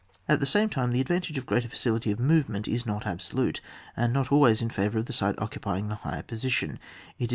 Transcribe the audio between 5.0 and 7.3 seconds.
the side occupying the higher position; it is.